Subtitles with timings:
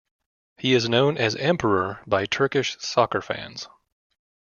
[0.57, 3.67] He is known as "emperor" by Turkish soccer fans.